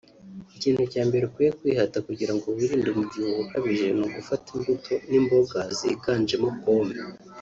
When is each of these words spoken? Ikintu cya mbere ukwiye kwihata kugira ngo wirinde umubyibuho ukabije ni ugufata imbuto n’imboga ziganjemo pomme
Ikintu 0.55 0.81
cya 0.91 1.01
mbere 1.07 1.23
ukwiye 1.25 1.51
kwihata 1.59 1.97
kugira 2.07 2.33
ngo 2.35 2.45
wirinde 2.57 2.87
umubyibuho 2.89 3.39
ukabije 3.45 3.85
ni 3.95 4.01
ugufata 4.05 4.47
imbuto 4.57 4.93
n’imboga 5.09 5.59
ziganjemo 5.77 6.47
pomme 6.61 6.95